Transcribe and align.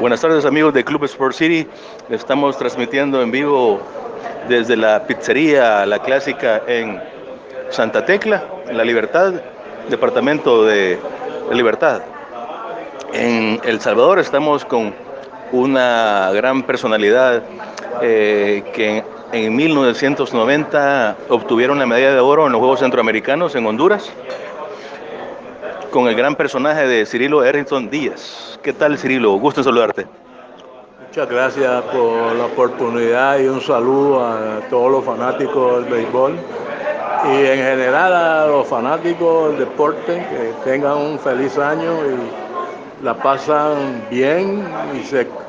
Buenas 0.00 0.22
tardes 0.22 0.46
amigos 0.46 0.72
de 0.72 0.82
Club 0.82 1.04
Sport 1.04 1.34
City. 1.34 1.68
Estamos 2.08 2.56
transmitiendo 2.56 3.20
en 3.20 3.30
vivo 3.30 3.82
desde 4.48 4.74
la 4.74 5.06
pizzería 5.06 5.84
La 5.84 5.98
Clásica 5.98 6.62
en 6.66 6.98
Santa 7.68 8.06
Tecla, 8.06 8.42
en 8.66 8.78
La 8.78 8.84
Libertad, 8.84 9.34
departamento 9.90 10.64
de 10.64 10.98
Libertad. 11.52 12.00
En 13.12 13.60
El 13.62 13.78
Salvador 13.82 14.18
estamos 14.18 14.64
con 14.64 14.94
una 15.52 16.30
gran 16.32 16.62
personalidad 16.62 17.42
eh, 18.00 18.64
que 18.72 19.04
en 19.32 19.54
1990 19.54 21.16
obtuvieron 21.28 21.78
la 21.78 21.84
medalla 21.84 22.14
de 22.14 22.20
oro 22.20 22.46
en 22.46 22.52
los 22.52 22.58
Juegos 22.58 22.80
Centroamericanos 22.80 23.54
en 23.54 23.66
Honduras 23.66 24.10
con 25.90 26.08
el 26.08 26.14
gran 26.14 26.36
personaje 26.36 26.86
de 26.86 27.04
Cirilo 27.04 27.44
Errington 27.44 27.90
Díaz. 27.90 28.58
¿Qué 28.62 28.72
tal 28.72 28.96
Cirilo? 28.96 29.32
Gusto 29.32 29.60
en 29.60 29.64
saludarte. 29.64 30.06
Muchas 31.08 31.28
gracias 31.28 31.82
por 31.84 32.36
la 32.36 32.44
oportunidad 32.46 33.38
y 33.40 33.46
un 33.46 33.60
saludo 33.60 34.24
a 34.24 34.60
todos 34.70 34.92
los 34.92 35.04
fanáticos 35.04 35.82
del 35.82 35.92
béisbol 35.92 36.36
y 37.24 37.46
en 37.46 37.58
general 37.58 38.14
a 38.14 38.46
los 38.46 38.66
fanáticos 38.68 39.50
del 39.50 39.58
deporte 39.58 40.24
que 40.30 40.52
tengan 40.70 40.96
un 40.96 41.18
feliz 41.18 41.58
año 41.58 41.92
y 42.06 43.04
la 43.04 43.14
pasan 43.14 44.06
bien 44.08 44.64
y 44.94 45.00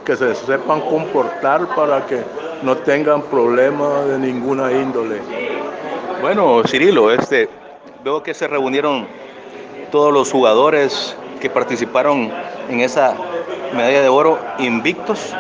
que 0.03 0.15
se 0.15 0.33
sepan 0.33 0.81
comportar 0.81 1.67
para 1.75 2.05
que 2.07 2.23
no 2.63 2.75
tengan 2.77 3.21
problemas 3.21 4.07
de 4.07 4.17
ninguna 4.17 4.71
índole. 4.71 5.21
Bueno, 6.21 6.63
Cirilo, 6.65 7.11
este, 7.11 7.49
veo 8.03 8.23
que 8.23 8.33
se 8.33 8.47
reunieron 8.47 9.20
todos 9.91 10.13
los 10.13 10.31
jugadores 10.31 11.15
que 11.39 11.49
participaron 11.49 12.31
en 12.69 12.79
esa 12.79 13.13
medalla 13.75 14.01
de 14.01 14.09
oro 14.09 14.39
invictos 14.57 15.33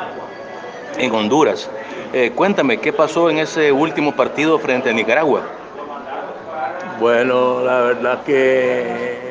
en 0.97 1.13
Honduras. 1.13 1.69
Eh, 2.13 2.33
cuéntame, 2.35 2.77
¿qué 2.79 2.91
pasó 2.91 3.29
en 3.29 3.39
ese 3.39 3.71
último 3.71 4.13
partido 4.13 4.59
frente 4.59 4.89
a 4.89 4.93
Nicaragua? 4.93 5.41
Bueno, 6.99 7.61
la 7.61 7.79
verdad 7.81 8.23
que 8.23 9.21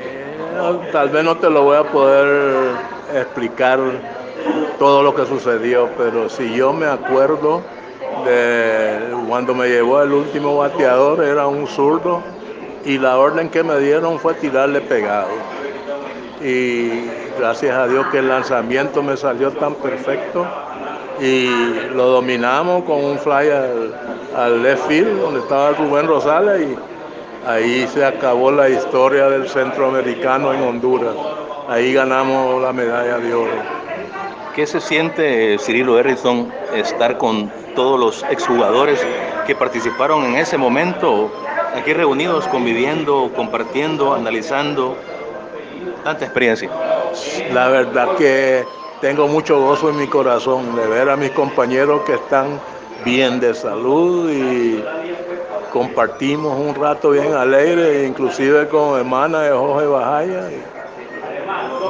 tal 0.91 1.10
vez 1.10 1.22
no 1.22 1.36
te 1.36 1.50
lo 1.50 1.64
voy 1.64 1.76
a 1.76 1.84
poder 1.84 2.72
explicar 3.14 3.78
todo 4.78 5.02
lo 5.02 5.14
que 5.14 5.26
sucedió, 5.26 5.91
pero 5.98 6.30
si 6.30 6.54
yo 6.54 6.72
me 6.72 6.86
acuerdo 6.86 7.60
de 8.24 9.14
cuando 9.28 9.54
me 9.54 9.68
llevó 9.68 10.02
el 10.02 10.12
último 10.12 10.56
bateador, 10.56 11.22
era 11.22 11.46
un 11.46 11.66
zurdo 11.66 12.22
y 12.84 12.98
la 12.98 13.18
orden 13.18 13.48
que 13.48 13.62
me 13.62 13.78
dieron 13.78 14.18
fue 14.18 14.34
tirarle 14.34 14.80
pegado. 14.80 15.28
Y 16.42 16.88
gracias 17.38 17.76
a 17.76 17.86
Dios 17.86 18.06
que 18.06 18.18
el 18.18 18.28
lanzamiento 18.28 19.02
me 19.02 19.16
salió 19.16 19.50
tan 19.52 19.74
perfecto 19.74 20.46
y 21.20 21.48
lo 21.94 22.06
dominamos 22.06 22.84
con 22.84 23.04
un 23.04 23.18
fly 23.18 23.50
al, 24.34 24.62
left 24.62 24.86
field 24.88 25.20
donde 25.20 25.40
estaba 25.40 25.72
Rubén 25.72 26.06
Rosales 26.06 26.62
y 26.62 27.46
ahí 27.46 27.86
se 27.88 28.04
acabó 28.04 28.50
la 28.50 28.68
historia 28.70 29.28
del 29.28 29.48
centroamericano 29.48 30.52
en 30.54 30.62
Honduras. 30.62 31.14
Ahí 31.68 31.92
ganamos 31.92 32.62
la 32.62 32.72
medalla 32.72 33.18
de 33.18 33.34
oro. 33.34 33.80
¿Qué 34.54 34.66
se 34.66 34.80
siente, 34.80 35.58
Cirilo 35.58 35.96
Harrison, 35.96 36.50
estar 36.74 37.18
con 37.18 37.50
todos 37.74 38.00
los 38.00 38.24
exjugadores 38.30 39.00
que 39.46 39.54
participaron 39.54 40.24
en 40.24 40.36
ese 40.36 40.56
momento 40.56 41.30
aquí 41.76 41.92
reunidos, 41.92 42.46
conviviendo, 42.48 43.30
compartiendo, 43.34 44.14
analizando, 44.14 44.96
tanta 46.04 46.24
experiencia. 46.24 46.70
La 47.52 47.68
verdad 47.68 48.16
que 48.16 48.64
tengo 49.00 49.28
mucho 49.28 49.60
gozo 49.60 49.91
en 49.91 49.96
mi 49.96 50.06
corazón 50.06 50.76
de 50.76 50.86
ver 50.86 51.08
a 51.08 51.16
mis 51.16 51.30
compañeros 51.30 52.02
que 52.02 52.14
están 52.14 52.60
bien 53.04 53.41
de 53.41 53.54
salud 53.54 54.31
y 54.31 54.84
compartimos 55.72 56.58
un 56.58 56.75
rato 56.75 57.10
bien 57.10 57.32
alegre, 57.32 58.06
inclusive 58.06 58.69
con 58.69 58.98
hermana 58.98 59.42
de 59.42 59.52
Jorge 59.52 59.87
Bajaya. 59.87 60.50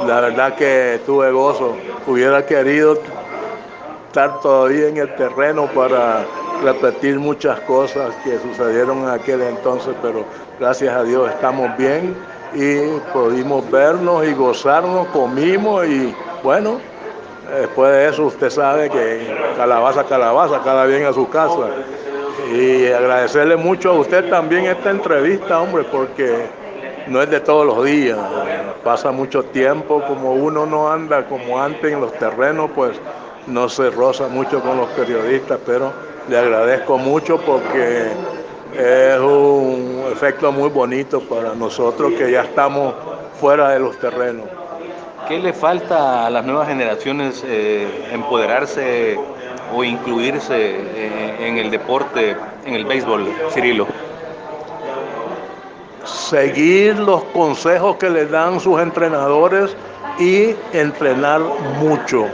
La 0.07 0.21
verdad 0.21 0.55
que 0.55 0.99
tuve 1.05 1.31
gozo. 1.31 1.75
Hubiera 2.07 2.45
querido 2.45 2.97
estar 4.07 4.39
todavía 4.41 4.87
en 4.87 4.97
el 4.97 5.15
terreno 5.15 5.67
para 5.67 6.25
repetir 6.61 7.19
muchas 7.19 7.59
cosas 7.61 8.15
que 8.23 8.37
sucedieron 8.39 8.99
en 8.99 9.09
aquel 9.09 9.41
entonces, 9.41 9.93
pero 10.01 10.25
gracias 10.59 10.95
a 10.95 11.03
Dios 11.03 11.29
estamos 11.29 11.75
bien 11.77 12.15
y 12.53 12.99
pudimos 13.13 13.69
vernos 13.71 14.25
y 14.25 14.33
gozarnos, 14.33 15.07
comimos 15.07 15.85
y 15.87 16.13
bueno, 16.43 16.79
después 17.59 17.91
de 17.91 18.09
eso 18.09 18.25
usted 18.25 18.49
sabe 18.49 18.89
que 18.89 19.53
calabaza, 19.57 20.03
calabaza, 20.03 20.61
cada 20.63 20.85
bien 20.85 21.05
a 21.05 21.13
su 21.13 21.29
casa. 21.29 21.69
Y 22.53 22.87
agradecerle 22.87 23.55
mucho 23.55 23.91
a 23.91 23.93
usted 23.93 24.29
también 24.29 24.65
esta 24.65 24.89
entrevista, 24.89 25.61
hombre, 25.61 25.83
porque 25.83 26.47
no 27.07 27.21
es 27.21 27.29
de 27.29 27.39
todos 27.39 27.65
los 27.65 27.85
días, 27.85 28.17
pasa 28.83 29.11
mucho 29.11 29.43
tiempo, 29.43 30.03
como 30.07 30.33
uno 30.33 30.65
no 30.65 30.91
anda 30.91 31.25
como 31.25 31.61
antes 31.61 31.91
en 31.91 32.01
los 32.01 32.11
terrenos, 32.13 32.69
pues 32.75 32.99
no 33.47 33.69
se 33.69 33.89
roza 33.89 34.27
mucho 34.27 34.61
con 34.61 34.77
los 34.77 34.89
periodistas, 34.89 35.59
pero 35.65 35.93
le 36.29 36.37
agradezco 36.37 36.97
mucho 36.97 37.37
porque 37.39 38.11
es 38.73 39.19
un 39.19 40.03
efecto 40.11 40.51
muy 40.51 40.69
bonito 40.69 41.19
para 41.21 41.53
nosotros 41.55 42.13
que 42.13 42.31
ya 42.31 42.41
estamos 42.41 42.93
fuera 43.39 43.69
de 43.69 43.79
los 43.79 43.97
terrenos. 43.97 44.45
¿Qué 45.27 45.39
le 45.39 45.53
falta 45.53 46.25
a 46.25 46.29
las 46.29 46.45
nuevas 46.45 46.67
generaciones 46.67 47.43
eh, 47.45 48.09
empoderarse 48.11 49.17
o 49.73 49.83
incluirse 49.83 50.55
eh, 50.55 51.47
en 51.47 51.57
el 51.57 51.71
deporte, 51.71 52.35
en 52.65 52.75
el 52.75 52.85
béisbol, 52.85 53.27
Cirilo? 53.51 53.87
Seguir 56.03 56.97
los 56.97 57.23
consejos 57.25 57.97
que 57.97 58.09
les 58.09 58.29
dan 58.29 58.59
sus 58.59 58.81
entrenadores 58.81 59.75
y 60.19 60.55
entrenar 60.73 61.41
mucho. 61.79 62.25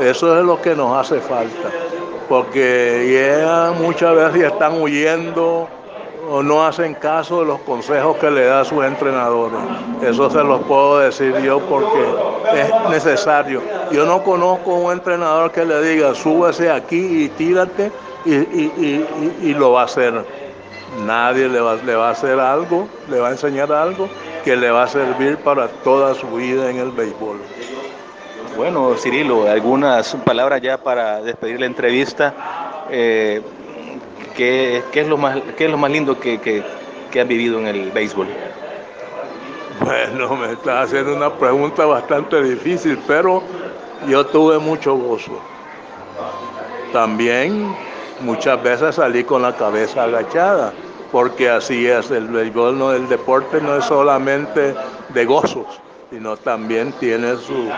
Eso 0.00 0.38
es 0.38 0.44
lo 0.44 0.60
que 0.62 0.74
nos 0.74 0.96
hace 0.96 1.20
falta 1.20 1.81
porque 2.28 3.44
muchas 3.80 4.14
veces 4.14 4.52
están 4.52 4.80
huyendo 4.80 5.68
o 6.30 6.42
no 6.42 6.64
hacen 6.64 6.94
caso 6.94 7.40
de 7.40 7.46
los 7.46 7.60
consejos 7.60 8.16
que 8.16 8.30
le 8.30 8.44
da 8.44 8.64
sus 8.64 8.84
entrenadores. 8.84 9.58
Eso 10.02 10.30
se 10.30 10.42
los 10.42 10.62
puedo 10.62 11.00
decir 11.00 11.36
yo 11.42 11.60
porque 11.60 12.02
es 12.54 12.90
necesario. 12.90 13.60
Yo 13.90 14.06
no 14.06 14.22
conozco 14.22 14.74
un 14.74 14.92
entrenador 14.92 15.50
que 15.50 15.64
le 15.64 15.82
diga 15.82 16.14
súbese 16.14 16.70
aquí 16.70 17.24
y 17.24 17.28
tírate 17.28 17.90
y, 18.24 19.54
lo 19.54 19.72
va 19.72 19.82
a 19.82 19.84
hacer. 19.84 20.24
Nadie 21.04 21.48
le 21.48 21.60
va, 21.60 21.76
le 21.76 21.94
va 21.94 22.08
a 22.08 22.10
hacer 22.12 22.38
algo, 22.38 22.86
le 23.10 23.18
va 23.18 23.28
a 23.28 23.30
enseñar 23.32 23.72
algo 23.72 24.08
que 24.44 24.56
le 24.56 24.70
va 24.70 24.84
a 24.84 24.88
servir 24.88 25.38
para 25.38 25.68
toda 25.68 26.14
su 26.14 26.26
vida 26.28 26.70
en 26.70 26.76
el 26.78 26.90
béisbol. 26.90 27.38
Bueno, 28.56 28.94
Cirilo, 28.96 29.50
algunas 29.50 30.14
palabras 30.26 30.60
ya 30.60 30.76
para 30.76 31.22
despedir 31.22 31.58
la 31.58 31.66
entrevista. 31.66 32.34
Eh, 32.90 33.40
¿qué, 34.36 34.82
es 34.92 35.08
lo 35.08 35.16
más, 35.16 35.38
¿Qué 35.56 35.64
es 35.64 35.70
lo 35.70 35.78
más 35.78 35.90
lindo 35.90 36.20
que, 36.20 36.38
que, 36.38 37.24
vivido 37.24 37.58
en 37.60 37.66
el 37.68 37.90
béisbol? 37.90 38.26
Bueno, 39.80 40.36
me 40.36 40.52
estás 40.52 40.86
haciendo 40.86 41.14
una 41.14 41.32
pregunta 41.32 41.86
bastante 41.86 42.42
difícil, 42.42 42.98
pero 43.06 43.42
yo 44.06 44.26
tuve 44.26 44.58
mucho 44.58 44.96
gozo. 44.96 45.40
También 46.92 47.74
muchas 48.20 48.62
veces 48.62 48.96
salí 48.96 49.24
con 49.24 49.40
la 49.40 49.56
cabeza 49.56 50.04
agachada, 50.04 50.74
porque 51.10 51.48
así 51.48 51.86
es, 51.86 52.10
el 52.10 52.28
béisbol, 52.28 52.78
no, 52.78 52.92
el 52.92 53.08
deporte 53.08 53.62
no 53.62 53.76
es 53.76 53.84
solamente 53.86 54.74
de 55.08 55.24
gozos, 55.24 55.66
sino 56.10 56.36
también 56.36 56.92
tiene 56.92 57.36
su, 57.36 57.70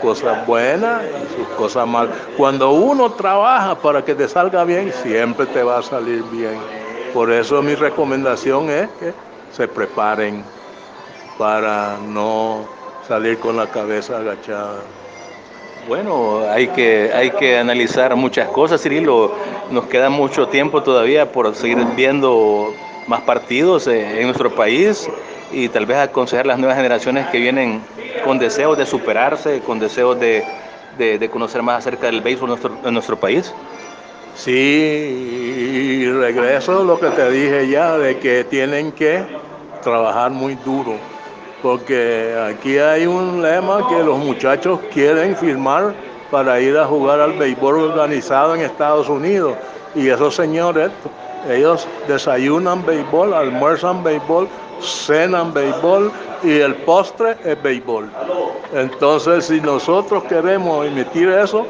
cosas 0.00 0.46
buenas 0.46 1.02
y 1.04 1.36
sus 1.36 1.48
cosas 1.56 1.86
malas. 1.86 2.14
Cuando 2.36 2.72
uno 2.72 3.12
trabaja 3.12 3.74
para 3.76 4.04
que 4.04 4.14
te 4.14 4.28
salga 4.28 4.64
bien, 4.64 4.92
siempre 5.02 5.46
te 5.46 5.62
va 5.62 5.78
a 5.78 5.82
salir 5.82 6.22
bien. 6.24 6.58
Por 7.14 7.32
eso 7.32 7.62
mi 7.62 7.74
recomendación 7.74 8.70
es 8.70 8.88
que 8.98 9.12
se 9.52 9.68
preparen 9.68 10.44
para 11.38 11.96
no 12.06 12.64
salir 13.06 13.38
con 13.38 13.56
la 13.56 13.66
cabeza 13.66 14.18
agachada. 14.18 14.80
Bueno, 15.88 16.42
hay 16.50 16.68
que, 16.68 17.10
hay 17.14 17.30
que 17.30 17.58
analizar 17.58 18.14
muchas 18.14 18.48
cosas, 18.48 18.82
Cirilo. 18.82 19.32
Nos 19.70 19.86
queda 19.86 20.10
mucho 20.10 20.48
tiempo 20.48 20.82
todavía 20.82 21.32
por 21.32 21.54
seguir 21.54 21.78
viendo 21.96 22.72
más 23.06 23.22
partidos 23.22 23.86
en 23.86 24.24
nuestro 24.24 24.54
país 24.54 25.08
y 25.50 25.68
tal 25.68 25.86
vez 25.86 25.98
aconsejar 25.98 26.44
a 26.44 26.48
las 26.48 26.58
nuevas 26.58 26.76
generaciones 26.76 27.26
que 27.28 27.38
vienen 27.38 27.82
con 28.30 28.38
deseos 28.38 28.78
de 28.78 28.86
superarse, 28.86 29.58
con 29.58 29.80
deseos 29.80 30.16
de, 30.20 30.44
conocer 31.32 31.64
más 31.64 31.78
acerca 31.78 32.06
del 32.06 32.20
béisbol 32.20 32.44
en 32.44 32.50
nuestro, 32.50 32.78
en 32.84 32.94
nuestro 32.94 33.18
país? 33.18 33.52
Sí, 34.36 34.52
y 34.52 36.12
regreso 36.12 36.82
a 36.82 36.84
lo 36.84 37.00
que 37.00 37.08
te 37.08 37.28
dije 37.28 37.68
ya, 37.68 37.98
de 37.98 38.20
que 38.20 38.44
tienen 38.44 38.92
que 38.92 39.24
trabajar 39.82 40.30
muy 40.30 40.54
duro, 40.54 40.94
porque 41.60 42.32
aquí 42.40 42.78
hay 42.78 43.04
un 43.04 43.42
lema 43.42 43.88
que 43.88 44.00
los 44.00 44.16
muchachos 44.16 44.78
quieren 44.94 45.36
firmar 45.36 45.92
para 46.30 46.60
ir 46.60 46.78
a 46.78 46.86
jugar 46.86 47.18
al 47.18 47.32
béisbol 47.32 47.78
organizado 47.80 48.54
en 48.54 48.60
Estados 48.60 49.08
Unidos. 49.08 49.56
Y 49.92 50.08
esos 50.08 50.36
señores, 50.36 50.92
ellos 51.48 51.86
desayunan 52.06 52.84
béisbol, 52.84 53.32
almuerzan 53.34 54.02
béisbol, 54.02 54.48
cenan 54.80 55.52
béisbol 55.52 56.12
y 56.42 56.58
el 56.58 56.74
postre 56.76 57.36
es 57.44 57.62
béisbol. 57.62 58.10
Entonces, 58.74 59.46
si 59.46 59.60
nosotros 59.60 60.24
queremos 60.24 60.86
emitir 60.86 61.28
eso, 61.28 61.66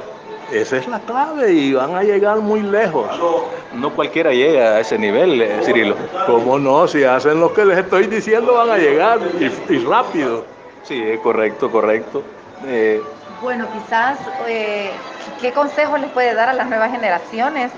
esa 0.53 0.77
es 0.79 0.89
la 0.89 0.99
clave 1.01 1.53
y 1.53 1.73
van 1.73 1.95
a 1.95 2.03
llegar 2.03 2.41
muy 2.41 2.61
lejos. 2.61 3.07
No 3.73 3.91
cualquiera 3.91 4.33
llega 4.33 4.77
a 4.77 4.81
ese 4.81 4.99
nivel, 4.99 5.41
eh, 5.41 5.61
Cirilo. 5.63 5.95
¿Cómo 6.27 6.59
no? 6.59 6.89
Si 6.89 7.05
hacen 7.05 7.39
lo 7.39 7.53
que 7.55 7.65
les 7.65 7.79
estoy 7.79 8.07
diciendo, 8.09 8.55
van 8.55 8.71
a 8.71 8.77
llegar 8.77 9.21
y, 9.39 9.73
y 9.73 9.79
rápido. 9.85 10.45
Sí, 10.83 11.01
correcto, 11.23 11.71
correcto. 11.71 12.23
Eh, 12.67 13.01
bueno, 13.41 13.67
quizás, 13.73 14.19
eh, 14.47 14.91
¿qué 15.41 15.53
consejos 15.53 16.01
les 16.01 16.11
puede 16.11 16.35
dar 16.35 16.49
a 16.49 16.53
las 16.53 16.69
nuevas 16.69 16.91
generaciones 16.91 17.71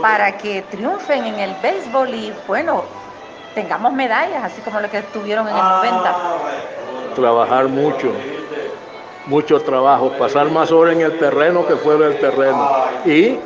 para 0.00 0.36
que 0.36 0.62
triunfen 0.62 1.24
en 1.24 1.38
el 1.38 1.54
béisbol 1.62 2.14
y, 2.14 2.32
bueno, 2.46 2.84
tengamos 3.54 3.92
medallas, 3.92 4.44
así 4.44 4.60
como 4.60 4.80
lo 4.80 4.90
que 4.90 5.02
tuvieron 5.02 5.48
en 5.48 5.56
el 5.56 5.62
90? 5.62 6.14
Trabajar 7.14 7.68
mucho, 7.68 8.12
mucho 9.26 9.60
trabajo, 9.62 10.12
pasar 10.18 10.50
más 10.50 10.70
horas 10.70 10.94
en 10.94 11.02
el 11.02 11.18
terreno 11.18 11.66
que 11.66 11.76
fuera 11.76 12.08
del 12.08 12.18
terreno 12.20 12.70
y, 13.04 13.38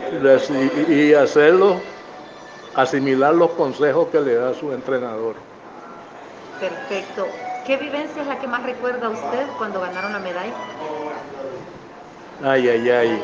y 0.89 1.15
hacerlo, 1.15 1.77
asimilar 2.75 3.35
los 3.35 3.51
consejos 3.53 4.09
que 4.09 4.21
le 4.21 4.35
da 4.35 4.55
su 4.55 4.73
entrenador. 4.73 5.37
Perfecto. 6.59 7.27
¿Qué 7.67 7.79
vivencia 7.79 8.21
es 8.21 8.29
la 8.29 8.39
que 8.39 8.47
más 8.47 8.62
recuerda 8.62 9.09
usted 9.09 9.47
cuando 9.56 9.81
ganaron 9.81 10.12
la 10.12 10.19
medalla? 10.19 10.53
Ay, 12.42 12.69
ay, 12.69 12.90
ay. 12.90 13.22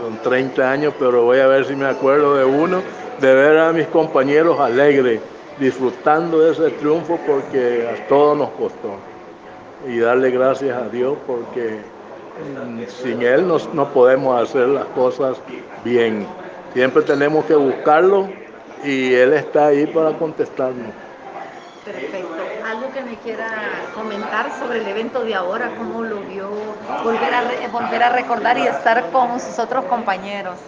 Son 0.00 0.16
30 0.22 0.70
años, 0.70 0.94
pero 0.98 1.24
voy 1.24 1.38
a 1.38 1.46
ver 1.46 1.64
si 1.64 1.74
me 1.74 1.86
acuerdo 1.86 2.36
de 2.36 2.44
uno, 2.44 2.82
de 3.20 3.34
ver 3.34 3.58
a 3.58 3.72
mis 3.72 3.86
compañeros 3.86 4.60
alegres, 4.60 5.20
disfrutando 5.58 6.40
de 6.40 6.52
ese 6.52 6.70
triunfo 6.70 7.18
porque 7.26 7.88
a 7.88 8.06
todos 8.08 8.36
nos 8.36 8.50
costó. 8.50 8.96
Y 9.88 9.98
darle 9.98 10.30
gracias 10.30 10.76
a 10.76 10.88
Dios 10.88 11.16
porque 11.26 11.78
mm, 11.78 12.82
sin 13.02 13.22
Él 13.22 13.46
no, 13.46 13.56
no 13.72 13.88
podemos 13.92 14.40
hacer 14.40 14.68
las 14.68 14.86
cosas 14.86 15.38
bien. 15.84 16.26
Siempre 16.74 17.02
tenemos 17.02 17.44
que 17.46 17.54
buscarlo 17.54 18.28
y 18.84 19.14
Él 19.14 19.32
está 19.32 19.68
ahí 19.68 19.86
para 19.86 20.12
contestarnos. 20.12 21.07
Perfecto. 22.98 23.04
¿Algo 23.04 23.04
que 23.04 23.04
me 23.04 23.16
quiera 23.18 23.90
comentar 23.94 24.50
sobre 24.58 24.78
el 24.78 24.88
evento 24.88 25.24
de 25.24 25.34
ahora? 25.34 25.74
¿Cómo 25.76 26.02
lo 26.02 26.20
vio? 26.22 26.50
Volver 27.04 27.34
a, 27.34 27.68
volver 27.70 28.02
a 28.02 28.10
recordar 28.10 28.58
y 28.58 28.66
estar 28.66 29.10
con 29.10 29.40
sus 29.40 29.58
otros 29.58 29.84
compañeros. 29.86 30.58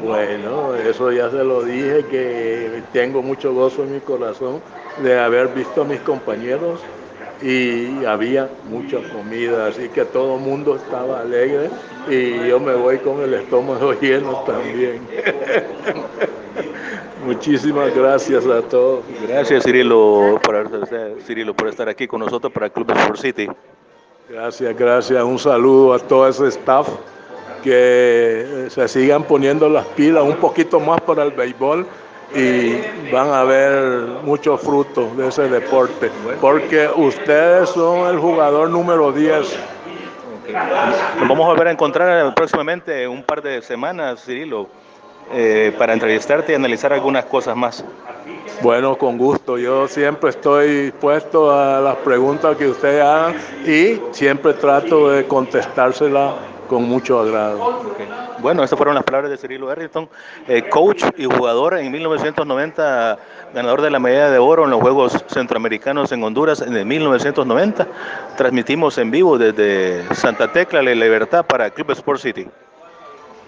Bueno, 0.00 0.74
eso 0.74 1.10
ya 1.10 1.30
se 1.30 1.42
lo 1.44 1.64
dije, 1.64 2.04
que 2.06 2.82
tengo 2.92 3.22
mucho 3.22 3.52
gozo 3.52 3.82
en 3.84 3.94
mi 3.94 4.00
corazón 4.00 4.62
de 5.02 5.18
haber 5.18 5.48
visto 5.48 5.82
a 5.82 5.84
mis 5.84 6.00
compañeros 6.00 6.80
y 7.42 8.04
había 8.04 8.50
mucha 8.64 8.98
comida, 9.12 9.66
así 9.66 9.88
que 9.88 10.04
todo 10.04 10.36
el 10.36 10.42
mundo 10.42 10.76
estaba 10.76 11.20
alegre 11.20 11.70
y 12.08 12.48
yo 12.48 12.60
me 12.60 12.74
voy 12.74 12.98
con 12.98 13.20
el 13.22 13.34
estómago 13.34 13.92
lleno 14.00 14.44
también. 14.44 15.08
Muchísimas 17.28 17.94
gracias 17.94 18.46
a 18.46 18.62
todos. 18.62 19.04
Gracias 19.28 19.62
Cirilo 19.62 20.40
por, 20.42 20.66
Cirilo 21.26 21.54
por 21.54 21.68
estar 21.68 21.86
aquí 21.86 22.06
con 22.06 22.20
nosotros 22.20 22.50
para 22.50 22.66
el 22.66 22.72
Club 22.72 22.90
Sport 22.90 23.18
City. 23.18 23.46
Gracias, 24.30 24.74
gracias. 24.74 25.22
Un 25.22 25.38
saludo 25.38 25.92
a 25.92 25.98
todo 25.98 26.26
ese 26.26 26.48
staff 26.48 26.88
que 27.62 28.68
se 28.70 28.88
sigan 28.88 29.24
poniendo 29.24 29.68
las 29.68 29.84
pilas 29.88 30.24
un 30.24 30.36
poquito 30.36 30.80
más 30.80 31.02
para 31.02 31.22
el 31.22 31.32
béisbol 31.32 31.86
y 32.34 33.10
van 33.12 33.28
a 33.28 33.44
ver 33.44 34.06
muchos 34.22 34.62
frutos 34.62 35.14
de 35.18 35.28
ese 35.28 35.50
deporte, 35.50 36.10
porque 36.40 36.88
ustedes 36.96 37.68
son 37.68 38.08
el 38.08 38.18
jugador 38.18 38.70
número 38.70 39.12
10. 39.12 39.58
Nos 41.18 41.28
vamos 41.28 41.44
a 41.44 41.48
volver 41.50 41.68
a 41.68 41.72
encontrar 41.72 42.34
próximamente 42.34 43.06
un 43.06 43.22
par 43.22 43.42
de 43.42 43.60
semanas, 43.60 44.24
Cirilo. 44.24 44.66
Eh, 45.30 45.74
para 45.76 45.92
entrevistarte 45.92 46.52
y 46.52 46.54
analizar 46.54 46.92
algunas 46.92 47.26
cosas 47.26 47.54
más. 47.54 47.84
Bueno, 48.62 48.96
con 48.96 49.18
gusto. 49.18 49.58
Yo 49.58 49.86
siempre 49.86 50.30
estoy 50.30 50.84
dispuesto 50.84 51.52
a 51.52 51.80
las 51.80 51.96
preguntas 51.96 52.56
que 52.56 52.68
ustedes 52.68 53.02
hagan 53.02 53.36
y 53.66 54.00
siempre 54.12 54.54
trato 54.54 55.10
de 55.10 55.26
contestársela 55.26 56.34
con 56.66 56.84
mucho 56.84 57.20
agrado. 57.20 57.82
Bueno, 58.40 58.62
estas 58.62 58.76
fueron 58.76 58.94
las 58.94 59.04
palabras 59.04 59.30
de 59.30 59.36
Cirilo 59.36 59.68
Harrington, 59.70 60.08
eh, 60.46 60.68
coach 60.68 61.04
y 61.16 61.24
jugador 61.24 61.76
en 61.76 61.90
1990, 61.90 63.18
ganador 63.52 63.82
de 63.82 63.90
la 63.90 63.98
medalla 63.98 64.30
de 64.30 64.38
oro 64.38 64.64
en 64.64 64.70
los 64.70 64.80
Juegos 64.80 65.24
Centroamericanos 65.28 66.10
en 66.12 66.22
Honduras 66.22 66.62
en 66.62 66.86
1990. 66.86 67.86
Transmitimos 68.36 68.96
en 68.98 69.10
vivo 69.10 69.36
desde 69.36 70.14
Santa 70.14 70.52
Tecla, 70.52 70.82
La 70.82 70.94
Libertad 70.94 71.44
para 71.44 71.70
Club 71.70 71.90
Sport 71.90 72.20
City. 72.20 72.46